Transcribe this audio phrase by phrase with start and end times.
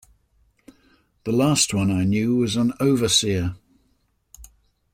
[1.25, 3.53] The last one I knew was an overseer.